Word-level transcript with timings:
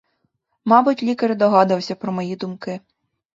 Мабуть, 0.65 1.03
лікар 1.03 1.35
догадувався 1.37 1.95
про 1.95 2.11
мої 2.11 2.35
думки. 2.35 2.79